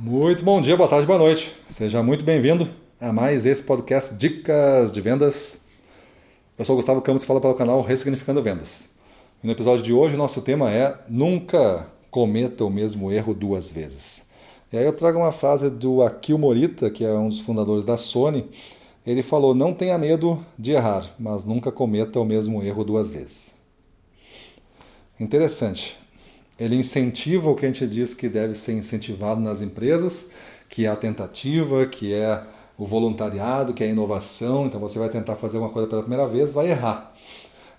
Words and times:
Muito 0.00 0.44
bom 0.44 0.60
dia, 0.60 0.76
boa 0.76 0.88
tarde, 0.88 1.08
boa 1.08 1.18
noite. 1.18 1.52
Seja 1.68 2.04
muito 2.04 2.24
bem-vindo 2.24 2.68
a 3.00 3.12
mais 3.12 3.44
esse 3.44 3.64
podcast 3.64 4.14
Dicas 4.14 4.92
de 4.92 5.00
Vendas. 5.00 5.58
Eu 6.56 6.64
sou 6.64 6.74
o 6.74 6.76
Gustavo 6.76 7.02
Campos 7.02 7.24
e 7.24 7.26
falo 7.26 7.40
para 7.40 7.50
o 7.50 7.54
canal 7.54 7.82
Ressignificando 7.82 8.40
Vendas. 8.40 8.88
E 9.42 9.46
no 9.46 9.52
episódio 9.52 9.84
de 9.84 9.92
hoje, 9.92 10.16
nosso 10.16 10.40
tema 10.40 10.70
é 10.72 10.96
Nunca 11.08 11.88
cometa 12.12 12.64
o 12.64 12.70
mesmo 12.70 13.10
erro 13.10 13.34
duas 13.34 13.72
vezes. 13.72 14.24
E 14.72 14.78
aí 14.78 14.84
eu 14.84 14.92
trago 14.92 15.18
uma 15.18 15.32
frase 15.32 15.68
do 15.68 16.00
Akio 16.00 16.38
Morita, 16.38 16.88
que 16.90 17.04
é 17.04 17.12
um 17.14 17.28
dos 17.28 17.40
fundadores 17.40 17.84
da 17.84 17.96
Sony. 17.96 18.48
Ele 19.04 19.24
falou: 19.24 19.52
Não 19.52 19.74
tenha 19.74 19.98
medo 19.98 20.38
de 20.56 20.70
errar, 20.70 21.12
mas 21.18 21.42
nunca 21.42 21.72
cometa 21.72 22.20
o 22.20 22.24
mesmo 22.24 22.62
erro 22.62 22.84
duas 22.84 23.10
vezes. 23.10 23.52
Interessante. 25.18 25.98
Ele 26.58 26.76
incentiva 26.76 27.48
o 27.48 27.54
que 27.54 27.64
a 27.64 27.68
gente 27.68 27.86
diz 27.86 28.12
que 28.12 28.28
deve 28.28 28.54
ser 28.54 28.72
incentivado 28.72 29.40
nas 29.40 29.60
empresas, 29.62 30.30
que 30.68 30.86
é 30.86 30.88
a 30.88 30.96
tentativa, 30.96 31.86
que 31.86 32.12
é 32.12 32.42
o 32.76 32.84
voluntariado, 32.84 33.72
que 33.72 33.84
é 33.84 33.86
a 33.86 33.90
inovação. 33.90 34.66
Então 34.66 34.80
você 34.80 34.98
vai 34.98 35.08
tentar 35.08 35.36
fazer 35.36 35.58
uma 35.58 35.70
coisa 35.70 35.88
pela 35.88 36.02
primeira 36.02 36.26
vez, 36.26 36.52
vai 36.52 36.70
errar. 36.70 37.14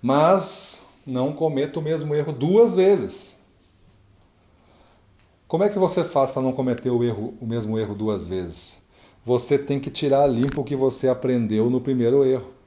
Mas 0.00 0.82
não 1.06 1.32
cometa 1.32 1.80
o 1.80 1.82
mesmo 1.82 2.14
erro 2.14 2.32
duas 2.32 2.74
vezes. 2.74 3.38
Como 5.48 5.64
é 5.64 5.68
que 5.68 5.78
você 5.78 6.04
faz 6.04 6.30
para 6.30 6.42
não 6.42 6.52
cometer 6.52 6.90
o, 6.90 7.02
erro, 7.02 7.34
o 7.40 7.46
mesmo 7.46 7.78
erro 7.78 7.94
duas 7.94 8.26
vezes? 8.26 8.78
Você 9.24 9.58
tem 9.58 9.80
que 9.80 9.90
tirar 9.90 10.26
limpo 10.26 10.60
o 10.60 10.64
que 10.64 10.76
você 10.76 11.08
aprendeu 11.08 11.70
no 11.70 11.80
primeiro 11.80 12.24
erro. 12.24 12.57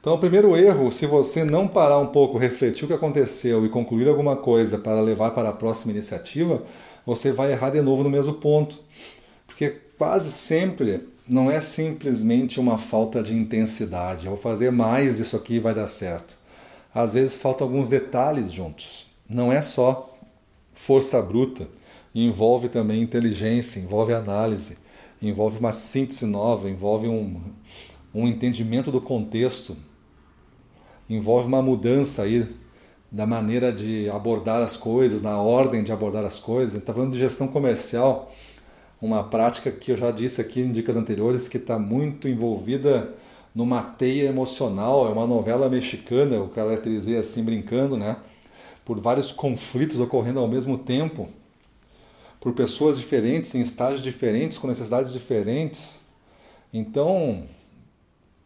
Então, 0.00 0.14
o 0.14 0.18
primeiro 0.18 0.56
erro, 0.56 0.92
se 0.92 1.06
você 1.06 1.42
não 1.42 1.66
parar 1.66 1.98
um 1.98 2.06
pouco, 2.06 2.38
refletir 2.38 2.84
o 2.84 2.86
que 2.86 2.94
aconteceu 2.94 3.66
e 3.66 3.68
concluir 3.68 4.08
alguma 4.08 4.36
coisa 4.36 4.78
para 4.78 5.00
levar 5.00 5.32
para 5.32 5.48
a 5.48 5.52
próxima 5.52 5.92
iniciativa, 5.92 6.62
você 7.04 7.32
vai 7.32 7.50
errar 7.50 7.70
de 7.70 7.82
novo 7.82 8.04
no 8.04 8.10
mesmo 8.10 8.34
ponto. 8.34 8.78
Porque 9.46 9.70
quase 9.98 10.30
sempre 10.30 11.08
não 11.28 11.50
é 11.50 11.60
simplesmente 11.60 12.60
uma 12.60 12.78
falta 12.78 13.22
de 13.22 13.34
intensidade. 13.34 14.26
Eu 14.26 14.32
vou 14.32 14.40
fazer 14.40 14.70
mais 14.70 15.18
isso 15.18 15.36
aqui 15.36 15.54
e 15.54 15.60
vai 15.60 15.74
dar 15.74 15.88
certo. 15.88 16.38
Às 16.94 17.14
vezes 17.14 17.34
faltam 17.34 17.66
alguns 17.66 17.88
detalhes 17.88 18.52
juntos. 18.52 19.06
Não 19.28 19.52
é 19.52 19.60
só 19.60 20.16
força 20.72 21.20
bruta, 21.20 21.68
envolve 22.14 22.68
também 22.68 23.02
inteligência, 23.02 23.80
envolve 23.80 24.14
análise, 24.14 24.78
envolve 25.20 25.58
uma 25.58 25.72
síntese 25.72 26.24
nova, 26.24 26.70
envolve 26.70 27.08
um, 27.08 27.42
um 28.14 28.26
entendimento 28.26 28.90
do 28.90 29.00
contexto, 29.00 29.76
envolve 31.08 31.48
uma 31.48 31.62
mudança 31.62 32.22
aí 32.22 32.46
da 33.10 33.26
maneira 33.26 33.72
de 33.72 34.08
abordar 34.10 34.60
as 34.60 34.76
coisas, 34.76 35.22
na 35.22 35.40
ordem 35.40 35.82
de 35.82 35.92
abordar 35.92 36.24
as 36.24 36.38
coisas. 36.38 36.80
Está 36.80 36.92
falando 36.92 37.12
de 37.12 37.18
gestão 37.18 37.48
comercial, 37.48 38.32
uma 39.00 39.24
prática 39.24 39.70
que 39.70 39.92
eu 39.92 39.96
já 39.96 40.10
disse 40.10 40.40
aqui 40.40 40.60
em 40.60 40.72
dicas 40.72 40.96
anteriores 40.96 41.48
que 41.48 41.56
está 41.56 41.78
muito 41.78 42.28
envolvida 42.28 43.14
numa 43.54 43.82
teia 43.82 44.28
emocional. 44.28 45.08
É 45.08 45.12
uma 45.12 45.26
novela 45.26 45.68
mexicana, 45.68 46.36
eu 46.36 46.48
caracterizei 46.48 47.16
assim 47.16 47.42
brincando, 47.42 47.96
né? 47.96 48.16
por 48.88 48.98
vários 48.98 49.30
conflitos 49.30 50.00
ocorrendo 50.00 50.40
ao 50.40 50.48
mesmo 50.48 50.78
tempo, 50.78 51.28
por 52.40 52.54
pessoas 52.54 52.96
diferentes, 52.96 53.54
em 53.54 53.60
estágios 53.60 54.00
diferentes, 54.00 54.56
com 54.56 54.66
necessidades 54.66 55.12
diferentes. 55.12 56.00
Então, 56.72 57.44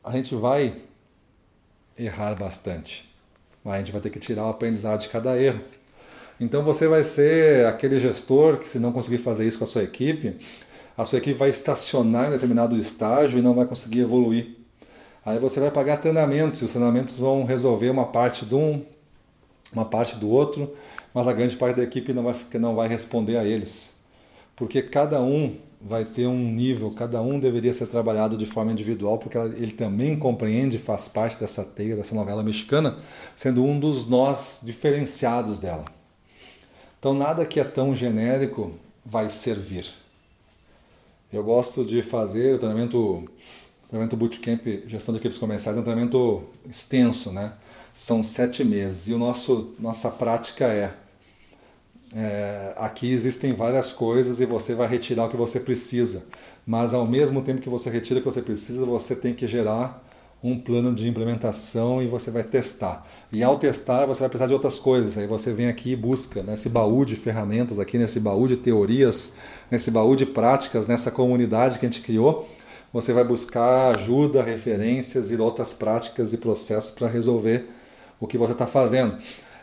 a 0.05 0.11
gente 0.11 0.34
vai 0.34 0.75
errar 1.97 2.34
bastante. 2.34 3.08
Mas 3.64 3.75
a 3.75 3.78
gente 3.78 3.92
vai 3.92 4.00
ter 4.00 4.11
que 4.11 4.19
tirar 4.19 4.47
o 4.47 4.48
aprendizado 4.48 5.00
de 5.00 5.08
cada 5.08 5.36
erro. 5.36 5.61
Então 6.41 6.64
você 6.64 6.89
vai 6.89 7.05
ser 7.05 7.67
aquele 7.67 8.00
gestor 8.00 8.58
que, 8.58 8.67
se 8.67 8.78
não 8.78 8.91
conseguir 8.91 9.19
fazer 9.19 9.47
isso 9.47 9.58
com 9.58 9.64
a 9.64 9.67
sua 9.67 9.83
equipe, 9.83 10.36
a 10.97 11.05
sua 11.05 11.19
equipe 11.19 11.39
vai 11.39 11.50
estacionar 11.50 12.28
em 12.28 12.30
determinado 12.33 12.77
estágio 12.77 13.39
e 13.39 13.42
não 13.42 13.55
vai 13.55 13.64
conseguir 13.64 14.00
evoluir. 14.00 14.56
Aí 15.25 15.39
você 15.39 15.61
vai 15.61 15.70
pagar 15.70 15.98
treinamentos 15.98 16.61
e 16.61 16.64
os 16.64 16.73
treinamentos 16.73 17.17
vão 17.17 17.45
resolver 17.45 17.90
uma 17.90 18.07
parte 18.07 18.45
de 18.45 18.57
um, 18.57 18.83
uma 19.73 19.84
parte 19.84 20.17
do 20.17 20.29
outro, 20.29 20.74
mas 21.14 21.29
a 21.29 21.33
grande 21.33 21.57
parte 21.57 21.77
da 21.77 21.84
equipe 21.84 22.13
não 22.13 22.24
vai, 22.24 22.34
não 22.55 22.74
vai 22.74 22.89
responder 22.89 23.36
a 23.36 23.45
eles. 23.45 23.95
Porque 24.57 24.83
cada 24.83 25.20
um 25.23 25.57
vai 25.85 26.05
ter 26.05 26.27
um 26.27 26.53
nível, 26.53 26.91
cada 26.93 27.20
um 27.20 27.41
deveria 27.41 27.73
ser 27.73 27.87
trabalhado 27.87 28.37
de 28.37 28.47
forma 28.47 28.70
individual, 28.70 29.19
porque 29.19 29.37
ele 29.37 29.73
também 29.73 30.17
compreende, 30.19 30.79
faz 30.79 31.09
parte 31.09 31.39
dessa 31.39 31.65
teia, 31.65 31.97
dessa 31.97 32.15
novela 32.15 32.43
mexicana, 32.43 32.98
sendo 33.35 33.65
um 33.65 33.79
dos 33.79 34.07
nós 34.07 34.61
diferenciados 34.63 35.59
dela. 35.59 35.85
Então, 36.98 37.13
nada 37.15 37.45
que 37.45 37.59
é 37.59 37.65
tão 37.65 37.95
genérico 37.95 38.73
vai 39.05 39.29
servir. 39.29 39.93
Eu 41.33 41.43
gosto 41.43 41.85
de 41.85 42.03
fazer 42.03 42.55
o 42.55 42.59
treinamento, 42.59 43.25
treinamento 43.89 44.17
Bootcamp 44.17 44.64
Gestão 44.87 45.13
de 45.13 45.19
Equipes 45.19 45.39
Comerciais, 45.39 45.77
é 45.77 45.81
um 45.81 45.83
treinamento 45.83 46.45
extenso, 46.69 47.33
né? 47.33 47.55
são 47.95 48.23
sete 48.23 48.64
meses. 48.64 49.09
E 49.09 49.13
o 49.13 49.19
nosso, 49.19 49.75
nossa 49.79 50.11
prática 50.11 50.67
é, 50.67 50.95
é, 52.14 52.74
aqui 52.77 53.11
existem 53.11 53.52
várias 53.55 53.92
coisas 53.92 54.40
e 54.40 54.46
você 54.46 54.74
vai 54.74 54.86
retirar 54.86 55.27
o 55.27 55.28
que 55.28 55.36
você 55.36 55.58
precisa. 55.58 56.24
Mas 56.67 56.92
ao 56.92 57.06
mesmo 57.06 57.42
tempo 57.42 57.61
que 57.61 57.68
você 57.68 57.89
retira 57.89 58.20
o 58.20 58.23
que 58.23 58.28
você 58.28 58.42
precisa, 58.42 58.84
você 58.84 59.17
tem 59.17 59.34
que 59.34 59.46
gerar 59.46 60.02
um 60.42 60.58
plano 60.58 60.92
de 60.92 61.08
implementação 61.08 62.02
e 62.02 62.06
você 62.06 62.30
vai 62.30 62.42
testar. 62.42 63.06
E 63.30 63.42
ao 63.42 63.58
testar, 63.58 64.06
você 64.06 64.20
vai 64.20 64.28
precisar 64.28 64.48
de 64.48 64.52
outras 64.52 64.78
coisas. 64.78 65.17
Aí 65.17 65.27
você 65.27 65.52
vem 65.52 65.68
aqui 65.68 65.92
e 65.92 65.96
busca 65.96 66.42
nesse 66.42 66.68
baú 66.68 67.05
de 67.05 67.14
ferramentas, 67.14 67.78
aqui 67.78 67.96
nesse 67.96 68.18
baú 68.18 68.48
de 68.48 68.56
teorias, 68.56 69.33
nesse 69.70 69.90
baú 69.90 70.17
de 70.17 70.27
práticas, 70.27 70.86
nessa 70.86 71.11
comunidade 71.11 71.78
que 71.78 71.86
a 71.86 71.89
gente 71.89 72.02
criou. 72.02 72.48
Você 72.92 73.12
vai 73.12 73.24
buscar 73.24 73.95
ajuda, 73.95 74.42
referências 74.42 75.30
e 75.30 75.36
outras 75.36 75.72
práticas 75.72 76.33
e 76.33 76.36
processos 76.36 76.90
para 76.90 77.08
resolver 77.08 77.70
o 78.20 78.27
que 78.27 78.36
você 78.36 78.52
está 78.52 78.67
fazendo. 78.67 79.17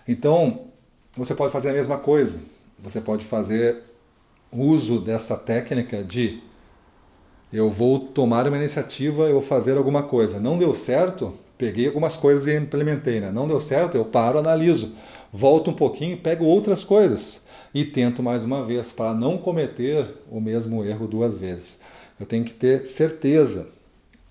Então, 0.07 0.68
você 1.15 1.33
pode 1.33 1.51
fazer 1.51 1.69
a 1.69 1.73
mesma 1.73 1.97
coisa. 1.97 2.39
Você 2.79 3.01
pode 3.01 3.25
fazer 3.25 3.83
uso 4.51 4.99
dessa 4.99 5.35
técnica 5.35 6.03
de 6.03 6.41
eu 7.51 7.69
vou 7.69 7.99
tomar 7.99 8.47
uma 8.47 8.57
iniciativa, 8.57 9.23
eu 9.23 9.33
vou 9.33 9.41
fazer 9.41 9.77
alguma 9.77 10.03
coisa. 10.03 10.39
Não 10.39 10.57
deu 10.57 10.73
certo, 10.73 11.33
peguei 11.57 11.87
algumas 11.87 12.15
coisas 12.15 12.47
e 12.47 12.55
implementei. 12.55 13.19
Né? 13.19 13.31
Não 13.31 13.47
deu 13.47 13.59
certo, 13.59 13.95
eu 13.95 14.05
paro, 14.05 14.37
analiso, 14.37 14.93
volto 15.31 15.71
um 15.71 15.73
pouquinho, 15.73 16.17
pego 16.17 16.45
outras 16.45 16.83
coisas 16.83 17.41
e 17.73 17.83
tento 17.83 18.23
mais 18.23 18.43
uma 18.43 18.63
vez 18.63 18.91
para 18.91 19.13
não 19.13 19.37
cometer 19.37 20.07
o 20.29 20.39
mesmo 20.39 20.83
erro 20.83 21.07
duas 21.07 21.37
vezes. 21.37 21.79
Eu 22.19 22.25
tenho 22.25 22.43
que 22.43 22.53
ter 22.53 22.85
certeza 22.85 23.67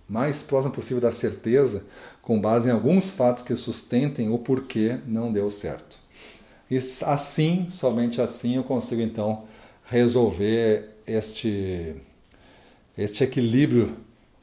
mais 0.09 0.43
próximo 0.43 0.73
possível 0.73 1.03
da 1.03 1.13
certeza, 1.13 1.85
com 2.23 2.41
base 2.41 2.69
em 2.69 2.73
alguns 2.73 3.11
fatos 3.11 3.43
que 3.43 3.55
sustentem 3.55 4.31
o 4.31 4.39
porquê 4.39 4.99
não 5.07 5.31
deu 5.31 5.51
certo. 5.51 5.99
E 6.71 6.77
assim, 6.77 7.67
somente 7.71 8.21
assim, 8.21 8.57
eu 8.57 8.65
consigo 8.65 9.01
então 9.01 9.45
resolver 9.87 10.91
este, 11.07 11.95
este 12.97 13.25
equilíbrio 13.25 13.97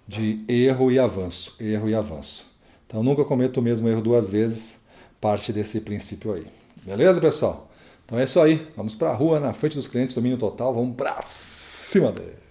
de 0.08 0.44
erro 0.47 0.91
e 0.91 0.97
avanço, 0.97 1.56
erro 1.59 1.90
e 1.90 1.96
avanço. 1.96 2.46
Então 2.88 3.03
nunca 3.03 3.24
cometo 3.24 3.58
o 3.58 3.62
mesmo 3.62 3.88
erro 3.88 4.02
duas 4.02 4.28
vezes, 4.30 4.80
parte 5.22 5.53
desse 5.53 5.80
princípio 5.80 6.34
aí. 6.34 6.46
Beleza, 6.84 7.19
pessoal? 7.19 7.69
Então 8.06 8.19
é 8.19 8.24
isso 8.24 8.40
aí. 8.40 8.68
Vamos 8.75 8.94
para 8.94 9.09
a 9.09 9.14
rua, 9.14 9.40
na 9.40 9.53
frente 9.53 9.75
dos 9.75 9.88
clientes, 9.88 10.14
domínio 10.14 10.38
total. 10.38 10.74
Vamos 10.74 10.96
para 10.96 11.19
cima 11.24 12.12
dele. 12.12 12.45